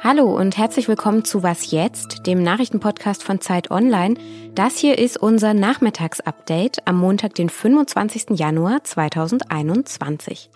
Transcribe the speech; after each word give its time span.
Hallo 0.00 0.36
und 0.36 0.56
herzlich 0.56 0.86
willkommen 0.86 1.24
zu 1.24 1.42
Was 1.42 1.72
jetzt, 1.72 2.24
dem 2.28 2.40
Nachrichtenpodcast 2.40 3.24
von 3.24 3.40
Zeit 3.40 3.72
Online. 3.72 4.14
Das 4.54 4.78
hier 4.78 4.96
ist 4.96 5.16
unser 5.16 5.54
Nachmittagsupdate 5.54 6.86
am 6.86 6.98
Montag, 6.98 7.34
den 7.34 7.48
25. 7.48 8.38
Januar 8.38 8.84
2021. 8.84 10.50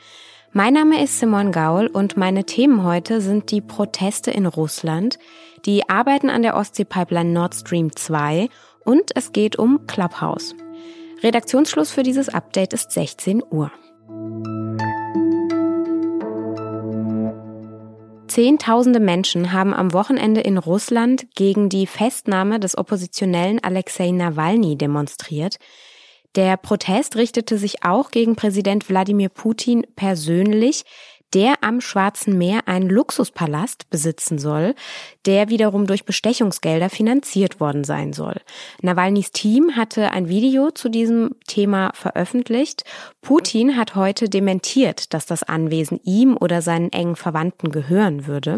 Mein 0.53 0.75
Name 0.75 1.03
ist 1.03 1.19
Simon 1.19 1.51
Gaul 1.51 1.89
und 1.89 2.17
meine 2.17 2.45
Themen 2.45 2.85
heute 2.85 3.21
sind 3.21 3.51
die 3.51 3.62
Proteste 3.62 4.30
in 4.30 4.46
Russland, 4.46 5.19
die 5.64 5.89
Arbeiten 5.89 6.30
an 6.30 6.43
der 6.43 6.57
Ostsee-Pipeline 6.57 7.33
Nord 7.33 7.57
Stream 7.57 7.96
2 7.96 8.48
und 8.85 9.11
es 9.17 9.33
geht 9.33 9.59
um 9.59 9.89
Clubhouse. 9.89 10.55
Redaktionsschluss 11.23 11.91
für 11.91 12.03
dieses 12.03 12.29
Update 12.29 12.75
ist 12.75 12.93
16 12.93 13.43
Uhr. 13.51 13.73
Zehntausende 18.29 19.01
Menschen 19.01 19.52
haben 19.52 19.73
am 19.73 19.95
Wochenende 19.95 20.43
in 20.43 20.59
Russland 20.59 21.27
gegen 21.34 21.71
die 21.71 21.87
Festnahme 21.87 22.60
des 22.60 22.77
Oppositionellen 22.77 23.65
Alexei 23.65 24.10
Nawalny 24.10 24.77
demonstriert. 24.77 25.57
Der 26.34 26.59
Protest 26.59 27.16
richtete 27.16 27.57
sich 27.57 27.83
auch 27.83 28.10
gegen 28.10 28.37
Präsident 28.37 28.91
Wladimir 28.91 29.30
Putin 29.30 29.87
persönlich, 29.96 30.85
der 31.35 31.62
am 31.62 31.80
Schwarzen 31.80 32.39
Meer 32.39 32.61
einen 32.66 32.89
Luxuspalast 32.89 33.91
besitzen 33.91 34.39
soll, 34.39 34.75
der 35.27 35.49
wiederum 35.49 35.87
durch 35.87 36.05
Bestechungsgelder 36.05 36.89
finanziert 36.89 37.61
worden 37.61 37.85
sein 37.85 38.12
soll. 38.12 38.37
Nawalnys 38.83 39.33
Team 39.33 39.77
hatte 39.77 40.12
ein 40.12 40.29
Video 40.29 40.71
zu 40.71 40.89
diesem 40.89 41.30
Thema 41.47 41.91
veröffentlicht. 41.95 42.85
Putin 43.23 43.77
hat 43.77 43.95
heute 43.95 44.29
dementiert, 44.29 45.12
dass 45.15 45.27
das 45.27 45.43
Anwesen 45.43 46.01
ihm 46.05 46.37
oder 46.39 46.62
seinen 46.62 46.93
engen 46.93 47.16
Verwandten 47.16 47.71
gehören 47.71 48.27
würde. 48.27 48.57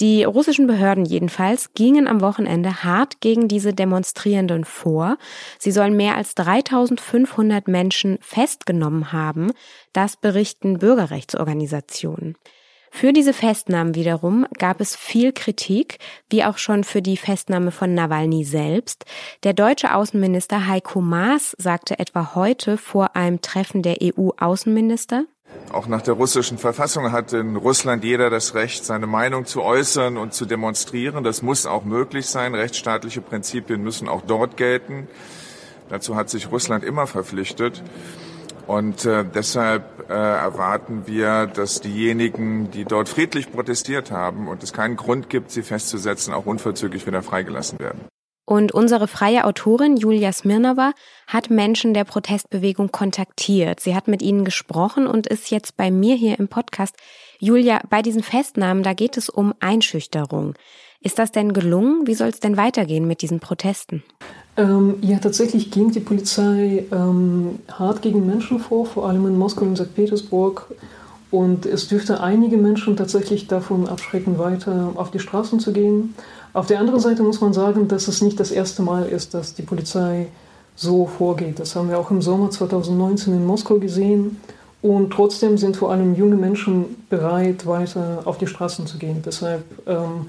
Die 0.00 0.24
russischen 0.24 0.66
Behörden 0.66 1.04
jedenfalls 1.04 1.74
gingen 1.74 2.08
am 2.08 2.20
Wochenende 2.20 2.82
hart 2.82 3.20
gegen 3.20 3.46
diese 3.46 3.74
Demonstrierenden 3.74 4.64
vor. 4.64 5.18
Sie 5.58 5.70
sollen 5.70 5.96
mehr 5.96 6.16
als 6.16 6.34
3500 6.34 7.68
Menschen 7.68 8.18
festgenommen 8.20 9.12
haben. 9.12 9.52
Das 9.92 10.16
berichten 10.16 10.78
Bürgerrechtsorganisationen. 10.78 12.36
Für 12.94 13.14
diese 13.14 13.32
Festnahmen 13.32 13.94
wiederum 13.94 14.46
gab 14.58 14.82
es 14.82 14.94
viel 14.94 15.32
Kritik, 15.32 15.98
wie 16.28 16.44
auch 16.44 16.58
schon 16.58 16.84
für 16.84 17.00
die 17.00 17.16
Festnahme 17.16 17.70
von 17.70 17.94
Nawalny 17.94 18.44
selbst. 18.44 19.06
Der 19.44 19.54
deutsche 19.54 19.94
Außenminister 19.94 20.66
Heiko 20.66 21.00
Maas 21.00 21.56
sagte 21.58 21.98
etwa 21.98 22.34
heute 22.34 22.76
vor 22.76 23.16
einem 23.16 23.40
Treffen 23.40 23.80
der 23.82 23.96
EU-Außenminister, 24.02 25.24
auch 25.72 25.86
nach 25.86 26.02
der 26.02 26.14
russischen 26.14 26.58
Verfassung 26.58 27.12
hat 27.12 27.32
in 27.32 27.56
Russland 27.56 28.04
jeder 28.04 28.30
das 28.30 28.54
Recht, 28.54 28.84
seine 28.84 29.06
Meinung 29.06 29.46
zu 29.46 29.62
äußern 29.62 30.16
und 30.16 30.34
zu 30.34 30.46
demonstrieren. 30.46 31.24
Das 31.24 31.42
muss 31.42 31.66
auch 31.66 31.84
möglich 31.84 32.26
sein. 32.26 32.54
Rechtsstaatliche 32.54 33.20
Prinzipien 33.20 33.82
müssen 33.82 34.08
auch 34.08 34.22
dort 34.26 34.56
gelten. 34.56 35.08
Dazu 35.88 36.16
hat 36.16 36.30
sich 36.30 36.50
Russland 36.50 36.84
immer 36.84 37.06
verpflichtet. 37.06 37.82
Und 38.66 39.04
äh, 39.04 39.24
deshalb 39.24 40.08
äh, 40.08 40.12
erwarten 40.12 41.02
wir, 41.06 41.46
dass 41.46 41.80
diejenigen, 41.80 42.70
die 42.70 42.84
dort 42.84 43.08
friedlich 43.08 43.50
protestiert 43.50 44.10
haben 44.10 44.48
und 44.48 44.62
es 44.62 44.72
keinen 44.72 44.96
Grund 44.96 45.28
gibt, 45.28 45.50
sie 45.50 45.62
festzusetzen, 45.62 46.32
auch 46.32 46.46
unverzüglich 46.46 47.06
wieder 47.06 47.22
freigelassen 47.22 47.80
werden. 47.80 48.11
Und 48.44 48.72
unsere 48.72 49.06
freie 49.06 49.44
Autorin 49.44 49.96
Julia 49.96 50.32
Smirnova 50.32 50.92
hat 51.28 51.48
Menschen 51.48 51.94
der 51.94 52.04
Protestbewegung 52.04 52.90
kontaktiert. 52.90 53.80
Sie 53.80 53.94
hat 53.94 54.08
mit 54.08 54.20
ihnen 54.20 54.44
gesprochen 54.44 55.06
und 55.06 55.28
ist 55.28 55.50
jetzt 55.50 55.76
bei 55.76 55.90
mir 55.90 56.16
hier 56.16 56.38
im 56.38 56.48
Podcast. 56.48 56.96
Julia, 57.38 57.80
bei 57.88 58.02
diesen 58.02 58.22
Festnahmen, 58.22 58.82
da 58.82 58.94
geht 58.94 59.16
es 59.16 59.28
um 59.28 59.54
Einschüchterung. 59.60 60.54
Ist 61.00 61.18
das 61.18 61.32
denn 61.32 61.52
gelungen? 61.52 62.06
Wie 62.06 62.14
soll 62.14 62.28
es 62.28 62.40
denn 62.40 62.56
weitergehen 62.56 63.06
mit 63.06 63.22
diesen 63.22 63.40
Protesten? 63.40 64.02
Ähm, 64.56 64.96
ja, 65.00 65.18
tatsächlich 65.18 65.70
ging 65.70 65.90
die 65.90 66.00
Polizei 66.00 66.84
ähm, 66.92 67.60
hart 67.70 68.02
gegen 68.02 68.26
Menschen 68.26 68.60
vor, 68.60 68.86
vor 68.86 69.08
allem 69.08 69.26
in 69.26 69.38
Moskau 69.38 69.64
und 69.64 69.76
St. 69.76 69.94
Petersburg. 69.94 70.66
Und 71.32 71.64
es 71.64 71.88
dürfte 71.88 72.20
einige 72.20 72.58
Menschen 72.58 72.94
tatsächlich 72.94 73.48
davon 73.48 73.88
abschrecken, 73.88 74.38
weiter 74.38 74.92
auf 74.96 75.10
die 75.10 75.18
Straßen 75.18 75.58
zu 75.60 75.72
gehen. 75.72 76.14
Auf 76.52 76.66
der 76.66 76.78
anderen 76.78 77.00
Seite 77.00 77.22
muss 77.22 77.40
man 77.40 77.54
sagen, 77.54 77.88
dass 77.88 78.06
es 78.06 78.20
nicht 78.20 78.38
das 78.38 78.50
erste 78.50 78.82
Mal 78.82 79.06
ist, 79.06 79.32
dass 79.32 79.54
die 79.54 79.62
Polizei 79.62 80.28
so 80.76 81.06
vorgeht. 81.06 81.58
Das 81.58 81.74
haben 81.74 81.88
wir 81.88 81.98
auch 81.98 82.10
im 82.10 82.20
Sommer 82.20 82.50
2019 82.50 83.32
in 83.32 83.46
Moskau 83.46 83.76
gesehen. 83.76 84.40
Und 84.82 85.10
trotzdem 85.10 85.56
sind 85.56 85.76
vor 85.76 85.90
allem 85.90 86.14
junge 86.14 86.36
Menschen 86.36 87.06
bereit, 87.08 87.66
weiter 87.66 88.22
auf 88.26 88.36
die 88.36 88.46
Straßen 88.46 88.86
zu 88.86 88.98
gehen. 88.98 89.22
Deshalb 89.24 89.64
ähm, 89.86 90.26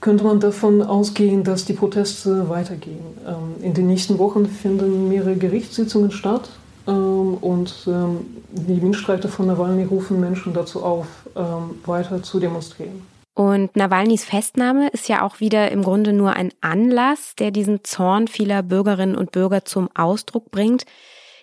könnte 0.00 0.24
man 0.24 0.40
davon 0.40 0.82
ausgehen, 0.82 1.44
dass 1.44 1.66
die 1.66 1.74
Proteste 1.74 2.48
weitergehen. 2.48 2.98
Ähm, 3.28 3.62
in 3.62 3.74
den 3.74 3.86
nächsten 3.86 4.18
Wochen 4.18 4.46
finden 4.46 5.08
mehrere 5.08 5.36
Gerichtssitzungen 5.36 6.10
statt. 6.10 6.48
Ähm, 6.86 7.34
und 7.34 7.74
ähm, 7.86 8.26
die 8.50 8.80
Mitstreiter 8.80 9.28
von 9.28 9.46
Nawalny 9.46 9.84
rufen 9.84 10.20
Menschen 10.20 10.52
dazu 10.52 10.82
auf, 10.82 11.06
ähm, 11.36 11.78
weiter 11.84 12.22
zu 12.22 12.40
demonstrieren. 12.40 13.02
Und 13.34 13.74
Nawalnys 13.76 14.24
Festnahme 14.24 14.88
ist 14.88 15.08
ja 15.08 15.22
auch 15.22 15.40
wieder 15.40 15.70
im 15.70 15.82
Grunde 15.82 16.12
nur 16.12 16.34
ein 16.34 16.52
Anlass, 16.60 17.34
der 17.38 17.50
diesen 17.50 17.84
Zorn 17.84 18.28
vieler 18.28 18.62
Bürgerinnen 18.62 19.16
und 19.16 19.32
Bürger 19.32 19.64
zum 19.64 19.88
Ausdruck 19.94 20.50
bringt. 20.50 20.84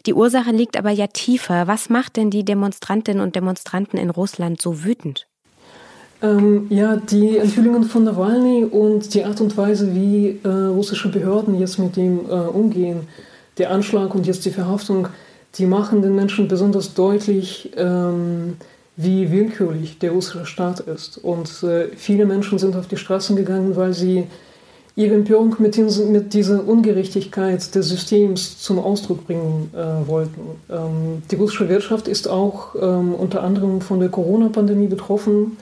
Die 0.06 0.14
Ursache 0.14 0.52
liegt 0.52 0.78
aber 0.78 0.92
ja 0.92 1.08
tiefer. 1.08 1.68
Was 1.68 1.90
macht 1.90 2.18
denn 2.18 2.30
die 2.30 2.46
Demonstrantinnen 2.46 3.22
und 3.24 3.36
Demonstranten 3.36 3.98
in 3.98 4.10
Russland 4.10 4.62
so 4.62 4.84
wütend? 4.84 5.28
Ähm, 6.22 6.68
ja, 6.70 6.96
die 6.96 7.38
Enthüllungen 7.38 7.84
von 7.84 8.04
Nawalny 8.04 8.64
und 8.66 9.14
die 9.14 9.24
Art 9.24 9.40
und 9.40 9.56
Weise, 9.56 9.94
wie 9.94 10.40
äh, 10.44 10.48
russische 10.48 11.10
Behörden 11.10 11.60
jetzt 11.60 11.78
mit 11.78 11.96
dem 11.96 12.26
äh, 12.30 12.34
umgehen, 12.34 13.08
der 13.58 13.72
Anschlag 13.72 14.16
und 14.16 14.26
jetzt 14.26 14.46
die 14.46 14.52
Verhaftung, 14.52 15.10
die 15.58 15.66
machen 15.66 16.02
den 16.02 16.16
Menschen 16.16 16.48
besonders 16.48 16.94
deutlich, 16.94 17.72
ähm, 17.76 18.58
wie 18.96 19.32
willkürlich 19.32 20.00
der 20.00 20.12
russische 20.12 20.46
Staat 20.46 20.80
ist. 20.82 21.18
Und 21.18 21.64
äh, 21.64 21.90
viele 21.96 22.26
Menschen 22.26 22.58
sind 22.58 22.76
auf 22.76 22.88
die 22.88 22.98
Straßen 22.98 23.36
gegangen, 23.36 23.76
weil 23.76 23.94
sie 23.94 24.26
ihre 24.96 25.14
Empörung 25.14 25.56
mit, 25.60 25.78
den, 25.78 26.12
mit 26.12 26.34
dieser 26.34 26.68
Ungerechtigkeit 26.68 27.76
des 27.76 27.90
Systems 27.90 28.60
zum 28.60 28.80
Ausdruck 28.80 29.28
bringen 29.28 29.70
äh, 29.74 30.08
wollten. 30.08 30.42
Ähm, 30.72 31.22
die 31.30 31.36
russische 31.36 31.70
Wirtschaft 31.70 32.08
ist 32.08 32.28
auch 32.28 32.74
ähm, 32.82 33.14
unter 33.14 33.44
anderem 33.44 33.82
von 33.82 34.00
der 34.00 34.10
Corona-Pandemie 34.10 34.88
betroffen. 34.88 35.58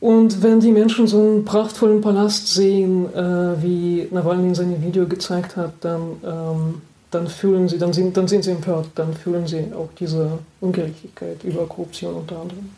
Und 0.00 0.42
wenn 0.42 0.58
die 0.58 0.72
Menschen 0.72 1.06
so 1.06 1.20
einen 1.20 1.44
prachtvollen 1.44 2.00
Palast 2.00 2.52
sehen, 2.52 3.06
äh, 3.14 3.62
wie 3.62 4.08
Nawalny 4.10 4.48
in 4.48 4.54
seinem 4.56 4.82
Video 4.82 5.06
gezeigt 5.06 5.56
hat, 5.56 5.72
dann 5.80 6.00
ähm, 6.24 6.82
dann 7.10 7.28
fühlen 7.28 7.68
sie, 7.68 7.78
dann 7.78 7.92
sind, 7.92 8.16
dann 8.16 8.28
sind 8.28 8.44
sie 8.44 8.50
empört, 8.50 8.88
dann 8.94 9.14
fühlen 9.14 9.46
sie 9.46 9.72
auch 9.74 9.88
diese 9.98 10.38
Ungerechtigkeit 10.60 11.42
über 11.44 11.66
Korruption 11.66 12.14
unter 12.14 12.40
anderem. 12.40 12.70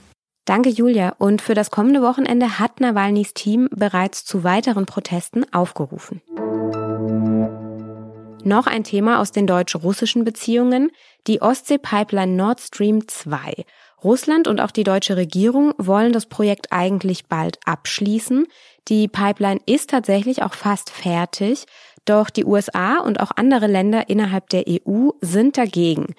Danke, 0.44 0.70
Julia. 0.70 1.14
Und 1.18 1.42
für 1.42 1.54
das 1.54 1.70
kommende 1.70 2.00
Wochenende 2.00 2.58
hat 2.58 2.80
Nawalnys 2.80 3.34
Team 3.34 3.68
bereits 3.70 4.24
zu 4.24 4.44
weiteren 4.44 4.86
Protesten 4.86 5.44
aufgerufen. 5.52 6.22
Noch 8.44 8.66
ein 8.66 8.82
Thema 8.82 9.20
aus 9.20 9.30
den 9.30 9.46
deutsch-russischen 9.46 10.24
Beziehungen, 10.24 10.90
die 11.26 11.42
Ostsee-Pipeline 11.42 12.32
Nord 12.32 12.60
Stream 12.60 13.06
2. 13.06 13.66
Russland 14.02 14.48
und 14.48 14.60
auch 14.60 14.70
die 14.70 14.84
deutsche 14.84 15.16
Regierung 15.16 15.74
wollen 15.76 16.12
das 16.12 16.26
Projekt 16.26 16.68
eigentlich 16.70 17.26
bald 17.26 17.58
abschließen. 17.66 18.46
Die 18.88 19.08
Pipeline 19.08 19.60
ist 19.66 19.90
tatsächlich 19.90 20.42
auch 20.42 20.54
fast 20.54 20.88
fertig. 20.88 21.66
Doch 22.08 22.30
die 22.30 22.46
USA 22.46 23.00
und 23.00 23.20
auch 23.20 23.32
andere 23.36 23.66
Länder 23.66 24.08
innerhalb 24.08 24.48
der 24.48 24.64
EU 24.66 25.10
sind 25.20 25.58
dagegen. 25.58 26.14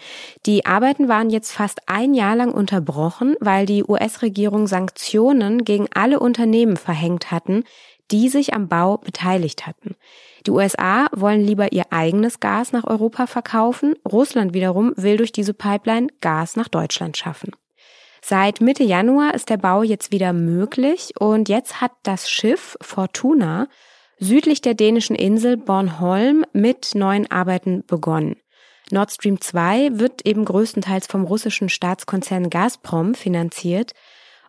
Die 0.46 0.68
Arbeiten 0.68 1.08
waren 1.08 1.32
jetzt 1.32 1.52
fast 1.52 1.80
ein 1.88 2.14
Jahr 2.14 2.36
lang 2.36 2.52
unterbrochen, 2.52 3.36
weil 3.40 3.66
die 3.66 3.84
US-Regierung 3.84 4.68
Sanktionen 4.68 5.66
gegen 5.66 5.88
alle 5.92 6.20
Unternehmen 6.20 6.78
verhängt 6.78 7.32
hatten, 7.32 7.64
die 8.12 8.30
sich 8.30 8.54
am 8.54 8.68
Bau 8.68 8.98
beteiligt 8.98 9.66
hatten. 9.66 9.96
Die 10.46 10.52
USA 10.52 11.08
wollen 11.12 11.42
lieber 11.42 11.72
ihr 11.72 11.86
eigenes 11.90 12.40
Gas 12.40 12.72
nach 12.72 12.84
Europa 12.84 13.26
verkaufen, 13.26 13.96
Russland 14.08 14.54
wiederum 14.54 14.94
will 14.96 15.18
durch 15.18 15.32
diese 15.32 15.56
Pipeline 15.56 16.10
Gas 16.22 16.56
nach 16.56 16.68
Deutschland 16.68 17.18
schaffen. 17.18 17.52
Seit 18.22 18.62
Mitte 18.62 18.84
Januar 18.84 19.34
ist 19.34 19.50
der 19.50 19.58
Bau 19.58 19.82
jetzt 19.82 20.12
wieder 20.12 20.34
möglich 20.34 21.14
und 21.20 21.50
jetzt 21.50 21.82
hat 21.82 21.94
das 22.04 22.30
Schiff 22.30 22.78
Fortuna 22.80 23.68
südlich 24.20 24.62
der 24.62 24.74
dänischen 24.74 25.16
Insel 25.16 25.58
Bornholm 25.58 26.46
mit 26.54 26.92
neuen 26.96 27.30
Arbeiten 27.32 27.84
begonnen. 27.86 28.36
Nord 28.92 29.12
Stream 29.12 29.40
2 29.40 30.00
wird 30.00 30.26
eben 30.26 30.46
größtenteils 30.46 31.08
vom 31.08 31.24
russischen 31.24 31.70
Staatskonzern 31.70 32.50
Gazprom 32.50 33.14
finanziert. 33.14 33.94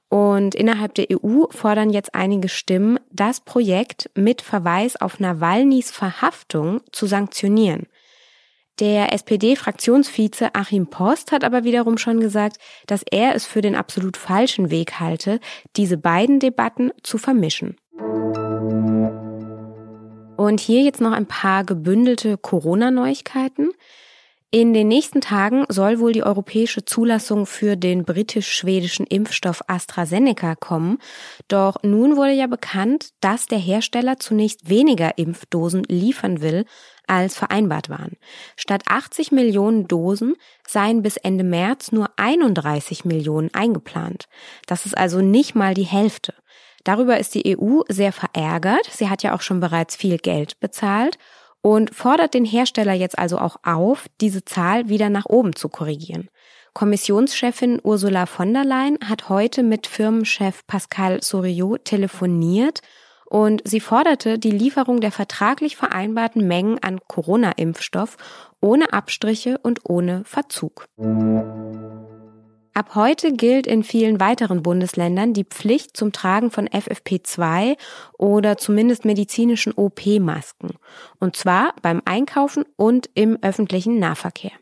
Und 0.09 0.55
innerhalb 0.55 0.95
der 0.95 1.07
EU 1.11 1.45
fordern 1.51 1.91
jetzt 1.91 2.15
einige 2.15 2.49
Stimmen, 2.49 2.99
das 3.13 3.41
Projekt 3.41 4.11
mit 4.15 4.43
Verweis 4.43 4.97
auf 4.97 5.21
Nawalnys 5.21 5.91
Verhaftung 5.91 6.81
zu 6.91 7.07
sanktionieren. 7.07 7.87
Der 8.81 9.13
SPD-Fraktionsvize 9.13 10.55
Achim 10.55 10.89
Post 10.89 11.33
hat 11.33 11.45
aber 11.45 11.65
wiederum 11.65 11.99
schon 11.99 12.19
gesagt, 12.19 12.57
dass 12.87 13.05
er 13.09 13.35
es 13.35 13.45
für 13.47 13.61
den 13.61 13.77
absolut 13.77 14.17
falschen 14.17 14.71
Weg 14.71 14.99
halte, 14.99 15.39
diese 15.77 15.99
beiden 15.99 16.41
Debatten 16.41 16.91
zu 17.03 17.19
vermischen. 17.19 17.77
Und 20.41 20.59
hier 20.59 20.81
jetzt 20.81 21.03
noch 21.03 21.13
ein 21.13 21.27
paar 21.27 21.65
gebündelte 21.65 22.39
Corona-Neuigkeiten. 22.39 23.73
In 24.51 24.73
den 24.73 24.89
nächsten 24.89 25.21
Tagen 25.21 25.67
soll 25.69 26.01
wohl 26.01 26.15
die 26.15 26.23
europäische 26.23 26.83
Zulassung 26.87 27.45
für 27.45 27.77
den 27.77 28.07
britisch-schwedischen 28.07 29.07
Impfstoff 29.07 29.61
AstraZeneca 29.67 30.55
kommen. 30.55 30.97
Doch 31.49 31.83
nun 31.83 32.17
wurde 32.17 32.33
ja 32.33 32.47
bekannt, 32.47 33.11
dass 33.21 33.49
der 33.49 33.59
Hersteller 33.59 34.17
zunächst 34.19 34.71
weniger 34.71 35.19
Impfdosen 35.19 35.83
liefern 35.85 36.41
will, 36.41 36.65
als 37.07 37.37
vereinbart 37.37 37.91
waren. 37.91 38.17
Statt 38.57 38.85
80 38.87 39.33
Millionen 39.33 39.89
Dosen 39.89 40.37
seien 40.67 41.03
bis 41.03 41.19
Ende 41.19 41.45
März 41.45 41.93
nur 41.93 42.09
31 42.17 43.05
Millionen 43.05 43.53
eingeplant. 43.53 44.27
Das 44.67 44.87
ist 44.87 44.97
also 44.97 45.21
nicht 45.21 45.55
mal 45.55 45.75
die 45.75 45.83
Hälfte. 45.83 46.33
Darüber 46.85 47.19
ist 47.19 47.35
die 47.35 47.57
EU 47.59 47.81
sehr 47.89 48.13
verärgert. 48.13 48.87
Sie 48.91 49.09
hat 49.09 49.23
ja 49.23 49.35
auch 49.35 49.43
schon 49.43 49.61
bereits 49.61 49.97
viel 49.97 50.19
Geld 50.19 50.59
bezahlt 50.61 51.19
und 51.63 51.95
fordert 51.95 52.35
den 52.35 52.45
Hersteller 52.45 52.95
jetzt 52.95 53.19
also 53.19 53.39
auch 53.39 53.57
auf, 53.63 54.07
diese 54.21 54.45
Zahl 54.45 54.89
wieder 54.89 55.11
nach 55.11 55.27
oben 55.27 55.55
zu 55.55 55.69
korrigieren. 55.69 56.29
Kommissionschefin 56.73 57.81
Ursula 57.83 58.27
von 58.27 58.55
der 58.55 58.65
Leyen 58.65 58.99
hat 59.05 59.29
heute 59.29 59.63
mit 59.63 59.87
Firmenchef 59.87 60.67
Pascal 60.67 61.23
Soriot 61.23 61.85
telefoniert 61.85 62.81
und 63.27 63.63
sie 63.65 63.81
forderte 63.81 64.39
die 64.39 64.51
Lieferung 64.51 65.01
der 65.01 65.13
vertraglich 65.13 65.77
vereinbarten 65.77 66.47
Mengen 66.47 66.79
an 66.83 67.01
Corona-Impfstoff 67.07 68.17
ohne 68.61 68.93
Abstriche 68.93 69.59
und 69.63 69.81
ohne 69.85 70.25
Verzug. 70.25 70.87
Ab 72.73 72.95
heute 72.95 73.33
gilt 73.33 73.67
in 73.67 73.83
vielen 73.83 74.21
weiteren 74.21 74.63
Bundesländern 74.63 75.35
die 75.35 75.45
Pflicht 75.45 75.97
zum 75.97 76.13
Tragen 76.13 76.51
von 76.51 76.69
FFP2 76.69 77.77
oder 78.17 78.59
zumindest 78.59 79.05
medizinischen 79.05 79.73
OP-Masken. 79.73 80.71
Und 81.19 81.37
zwar 81.37 81.75
beim 81.83 82.01
Einkaufen 82.05 82.65
und 82.77 83.11
im 83.15 83.39
öffentlichen 83.43 83.99
Nahverkehr. 83.99 84.53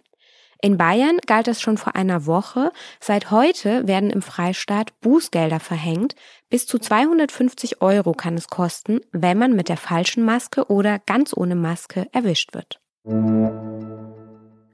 In 0.60 0.76
Bayern 0.76 1.19
galt 1.26 1.46
das 1.46 1.60
schon 1.60 1.78
vor 1.78 1.94
einer 1.94 2.26
Woche. 2.26 2.72
Seit 2.99 3.31
heute 3.31 3.87
werden 3.87 4.11
im 4.11 4.22
Freistaat 4.22 4.99
Bußgelder 5.00 5.61
verhängt. 5.61 6.16
Bis 6.50 6.66
zu 6.66 6.78
250 6.78 7.81
Euro 7.81 8.12
kann 8.12 8.34
es 8.34 8.49
kosten, 8.49 9.00
wenn 9.12 9.38
man 9.38 9.52
mit 9.52 9.69
der 9.69 9.76
falschen 9.76 10.25
Maske 10.25 10.69
oder 10.69 10.99
ganz 10.99 11.37
ohne 11.37 11.54
Maske 11.54 12.08
erwischt 12.12 12.54
wird. 12.54 12.81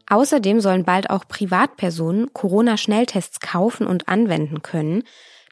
Außerdem 0.09 0.61
sollen 0.61 0.85
bald 0.85 1.11
auch 1.11 1.27
Privatpersonen 1.27 2.33
Corona-Schnelltests 2.33 3.41
kaufen 3.41 3.87
und 3.87 4.09
anwenden 4.09 4.62
können. 4.62 5.03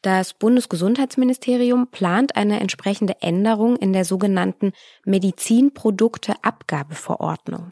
Das 0.03 0.35
Bundesgesundheitsministerium 0.35 1.87
plant 1.87 2.37
eine 2.37 2.61
entsprechende 2.61 3.23
Änderung 3.23 3.77
in 3.77 3.93
der 3.93 4.05
sogenannten 4.05 4.73
Medizinprodukteabgabeverordnung. 5.05 7.71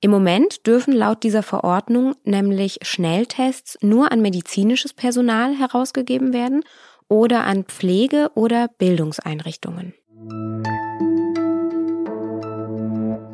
Im 0.00 0.10
Moment 0.10 0.66
dürfen 0.66 0.92
laut 0.92 1.22
dieser 1.22 1.44
Verordnung 1.44 2.16
nämlich 2.24 2.80
Schnelltests 2.82 3.78
nur 3.82 4.10
an 4.10 4.20
medizinisches 4.20 4.92
Personal 4.92 5.54
herausgegeben 5.54 6.32
werden 6.32 6.64
oder 7.08 7.44
an 7.44 7.62
Pflege- 7.62 8.32
oder 8.34 8.66
Bildungseinrichtungen. 8.78 9.94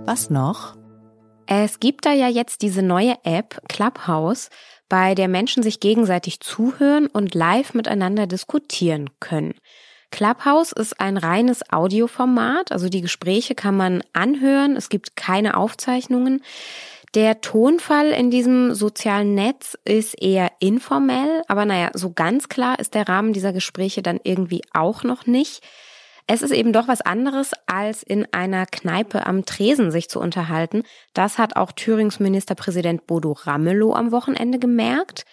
Was 0.05 0.29
noch? 0.29 0.78
Es 1.51 1.81
gibt 1.81 2.05
da 2.05 2.13
ja 2.13 2.29
jetzt 2.29 2.61
diese 2.61 2.83
neue 2.83 3.17
App 3.25 3.59
Clubhouse, 3.71 4.51
bei 4.91 5.15
der 5.15 5.29
Menschen 5.29 5.63
sich 5.63 5.81
gegenseitig 5.81 6.41
zuhören 6.41 7.07
und 7.07 7.35
live 7.35 7.73
miteinander 7.73 8.27
diskutieren 8.27 9.09
können. 9.19 9.55
Clubhouse 10.11 10.73
ist 10.73 11.01
ein 11.01 11.17
reines 11.17 11.73
Audioformat, 11.73 12.71
also 12.71 12.91
die 12.91 13.01
Gespräche 13.01 13.55
kann 13.55 13.79
man 13.79 14.05
anhören, 14.13 14.77
es 14.77 14.91
gibt 14.91 15.17
keine 15.17 15.57
Aufzeichnungen. 15.57 16.43
Der 17.15 17.41
Tonfall 17.41 18.11
in 18.11 18.31
diesem 18.31 18.75
sozialen 18.75 19.35
Netz 19.35 19.79
ist 19.87 20.21
eher 20.21 20.53
informell, 20.61 21.43
aber 21.49 21.65
naja, 21.65 21.91
so 21.95 22.13
ganz 22.13 22.51
klar 22.51 22.79
ist 22.79 22.93
der 22.93 23.09
Rahmen 23.09 23.33
dieser 23.33 23.55
Gespräche 23.55 24.03
dann 24.03 24.21
irgendwie 24.23 24.61
auch 24.75 25.03
noch 25.03 25.25
nicht. 25.25 25.63
Es 26.31 26.43
ist 26.43 26.51
eben 26.51 26.75
doch 26.75 26.89
was 26.89 27.01
anderes, 27.01 27.53
als 27.65 28.03
in 28.03 28.27
einer 28.33 28.67
Kneipe 28.67 29.27
am 29.27 29.47
Tresen 29.47 29.91
sich 29.91 30.11
zu 30.11 30.21
unterhalten. 30.21 30.83
Das 31.15 31.39
hat 31.39 31.57
auch 31.57 31.73
Thürings 31.73 32.21
Ministerpräsident 32.21 33.07
Bodo 33.07 33.33
Ramelow 33.33 33.95
am 33.95 34.13
Wochenende 34.13 34.59
gemerkt. 34.59 35.25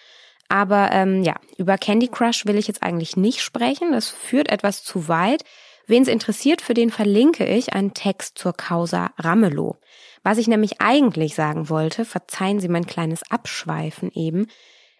Aber 0.48 0.90
ähm, 0.92 1.22
ja, 1.22 1.34
über 1.58 1.76
Candy 1.76 2.08
Crush 2.08 2.46
will 2.46 2.56
ich 2.56 2.66
jetzt 2.66 2.82
eigentlich 2.82 3.14
nicht 3.14 3.42
sprechen. 3.42 3.92
Das 3.92 4.08
führt 4.08 4.50
etwas 4.50 4.84
zu 4.84 5.06
weit. 5.06 5.44
Wen 5.86 6.02
es 6.02 6.08
interessiert, 6.08 6.62
für 6.62 6.72
den 6.72 6.90
verlinke 6.90 7.44
ich 7.44 7.74
einen 7.74 7.92
Text 7.92 8.38
zur 8.38 8.54
Causa 8.54 9.10
Ramelow. 9.18 9.76
Was 10.22 10.38
ich 10.38 10.48
nämlich 10.48 10.80
eigentlich 10.80 11.34
sagen 11.34 11.68
wollte, 11.68 12.06
verzeihen 12.06 12.58
Sie 12.58 12.68
mein 12.68 12.86
kleines 12.86 13.30
Abschweifen 13.30 14.10
eben. 14.14 14.46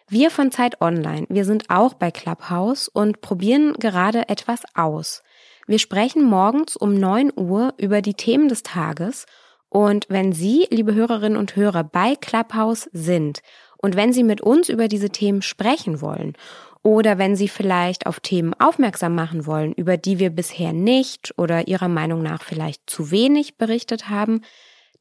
Wir 0.09 0.29
von 0.29 0.51
Zeit 0.51 0.79
Online, 0.79 1.25
wir 1.27 1.43
sind 1.43 1.71
auch 1.71 1.95
bei 1.95 2.11
Clubhouse 2.11 2.87
und 2.87 3.19
probieren 3.21 3.73
gerade 3.73 4.29
etwas 4.29 4.61
aus. 4.75 5.23
Wir 5.69 5.79
sprechen 5.79 6.23
morgens 6.23 6.77
um 6.77 6.93
9 6.93 7.33
Uhr 7.35 7.73
über 7.77 8.01
die 8.01 8.13
Themen 8.13 8.47
des 8.47 8.63
Tages 8.63 9.25
und 9.67 10.05
wenn 10.07 10.31
Sie, 10.31 10.65
liebe 10.71 10.95
Hörerinnen 10.95 11.37
und 11.37 11.57
Hörer, 11.57 11.83
bei 11.83 12.15
Clubhouse 12.15 12.89
sind 12.93 13.41
und 13.75 13.97
wenn 13.97 14.13
Sie 14.13 14.23
mit 14.23 14.39
uns 14.39 14.69
über 14.69 14.87
diese 14.87 15.09
Themen 15.09 15.41
sprechen 15.41 15.99
wollen 15.99 16.37
oder 16.83 17.17
wenn 17.17 17.35
Sie 17.35 17.49
vielleicht 17.49 18.07
auf 18.07 18.21
Themen 18.21 18.53
aufmerksam 18.53 19.13
machen 19.13 19.45
wollen, 19.45 19.73
über 19.73 19.97
die 19.97 20.19
wir 20.19 20.29
bisher 20.29 20.71
nicht 20.71 21.33
oder 21.37 21.67
Ihrer 21.67 21.89
Meinung 21.89 22.23
nach 22.23 22.43
vielleicht 22.43 22.89
zu 22.89 23.11
wenig 23.11 23.57
berichtet 23.57 24.09
haben, 24.09 24.43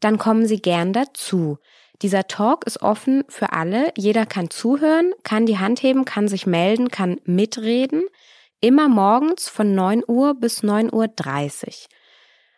dann 0.01 0.19
kommen 0.19 0.47
Sie 0.47 0.61
gern 0.61 0.93
dazu. 0.93 1.59
Dieser 2.03 2.27
Talk 2.27 2.67
ist 2.67 2.83
offen 2.83 3.23
für 3.29 3.53
alle. 3.53 3.93
Jeder 3.97 4.27
kann 4.27 4.51
zuhören, 4.51 5.13
kann 5.23 5.47
die 5.47 5.59
Hand 5.59 5.85
heben, 5.85 6.05
kann 6.05 6.27
sich 6.27 6.45
melden, 6.45 6.89
kann 6.89 7.21
mitreden. 7.25 8.03
Immer 8.61 8.89
morgens 8.89 9.51
von 9.51 9.75
9 9.75 10.03
Uhr 10.07 10.35
bis 10.35 10.63
9.30 10.63 10.93
Uhr. 10.93 11.73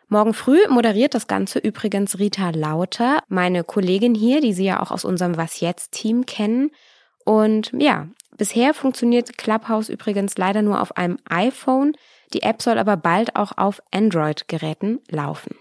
Morgen 0.07 0.33
früh 0.33 0.59
moderiert 0.69 1.13
das 1.13 1.27
Ganze 1.27 1.59
übrigens 1.59 2.17
Rita 2.17 2.51
Lauter, 2.51 3.21
meine 3.27 3.65
Kollegin 3.65 4.15
hier, 4.15 4.39
die 4.39 4.53
Sie 4.53 4.63
ja 4.63 4.81
auch 4.81 4.91
aus 4.91 5.03
unserem 5.03 5.35
Was 5.35 5.59
jetzt 5.59 5.91
Team 5.91 6.25
kennen. 6.25 6.71
Und 7.25 7.73
ja, 7.77 8.07
bisher 8.37 8.73
funktioniert 8.73 9.37
Clubhouse 9.37 9.89
übrigens 9.89 10.37
leider 10.37 10.61
nur 10.61 10.81
auf 10.81 10.95
einem 10.95 11.17
iPhone. 11.29 11.91
Die 12.33 12.43
App 12.43 12.61
soll 12.61 12.77
aber 12.77 12.95
bald 12.95 13.35
auch 13.35 13.57
auf 13.57 13.81
Android-Geräten 13.91 15.01
laufen. 15.09 15.55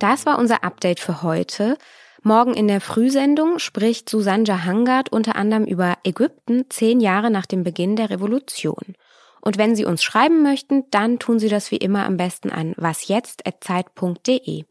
Das 0.00 0.26
war 0.26 0.38
unser 0.38 0.64
Update 0.64 0.98
für 0.98 1.22
heute. 1.22 1.78
Morgen 2.26 2.54
in 2.54 2.66
der 2.66 2.80
Frühsendung 2.80 3.60
spricht 3.60 4.08
Susanne 4.08 4.42
Jahangard 4.42 5.12
unter 5.12 5.36
anderem 5.36 5.64
über 5.64 5.96
Ägypten 6.02 6.68
zehn 6.68 6.98
Jahre 6.98 7.30
nach 7.30 7.46
dem 7.46 7.62
Beginn 7.62 7.94
der 7.94 8.10
Revolution. 8.10 8.96
Und 9.40 9.58
wenn 9.58 9.76
Sie 9.76 9.84
uns 9.84 10.02
schreiben 10.02 10.42
möchten, 10.42 10.90
dann 10.90 11.20
tun 11.20 11.38
Sie 11.38 11.48
das 11.48 11.70
wie 11.70 11.76
immer 11.76 12.04
am 12.04 12.16
besten 12.16 12.50
an 12.50 12.74
wasjetzt.zeit.de. 12.78 14.64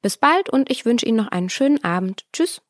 Bis 0.00 0.16
bald 0.16 0.48
und 0.48 0.70
ich 0.70 0.86
wünsche 0.86 1.04
Ihnen 1.04 1.18
noch 1.18 1.28
einen 1.28 1.50
schönen 1.50 1.84
Abend. 1.84 2.24
Tschüss. 2.32 2.62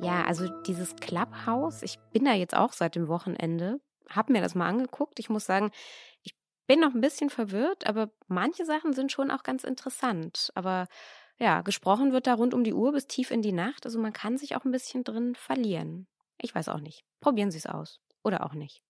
Ja, 0.00 0.24
also 0.26 0.48
dieses 0.66 0.96
Clubhouse, 0.96 1.84
ich 1.84 2.00
bin 2.12 2.24
da 2.24 2.32
jetzt 2.32 2.56
auch 2.56 2.72
seit 2.72 2.96
dem 2.96 3.06
Wochenende, 3.06 3.78
habe 4.10 4.32
mir 4.32 4.42
das 4.42 4.56
mal 4.56 4.66
angeguckt. 4.66 5.20
Ich 5.20 5.30
muss 5.30 5.46
sagen, 5.46 5.70
ich 6.24 6.34
bin 6.66 6.80
noch 6.80 6.94
ein 6.94 7.00
bisschen 7.00 7.30
verwirrt, 7.30 7.86
aber 7.86 8.10
manche 8.28 8.64
Sachen 8.64 8.92
sind 8.92 9.12
schon 9.12 9.30
auch 9.30 9.42
ganz 9.42 9.64
interessant. 9.64 10.50
Aber 10.54 10.86
ja, 11.38 11.62
gesprochen 11.62 12.12
wird 12.12 12.26
da 12.26 12.34
rund 12.34 12.54
um 12.54 12.64
die 12.64 12.74
Uhr 12.74 12.92
bis 12.92 13.06
tief 13.06 13.30
in 13.30 13.42
die 13.42 13.52
Nacht. 13.52 13.84
Also 13.86 13.98
man 13.98 14.12
kann 14.12 14.38
sich 14.38 14.56
auch 14.56 14.64
ein 14.64 14.72
bisschen 14.72 15.04
drin 15.04 15.34
verlieren. 15.34 16.06
Ich 16.40 16.54
weiß 16.54 16.68
auch 16.68 16.80
nicht. 16.80 17.04
Probieren 17.20 17.50
Sie 17.50 17.58
es 17.58 17.66
aus. 17.66 18.00
Oder 18.22 18.44
auch 18.46 18.54
nicht. 18.54 18.80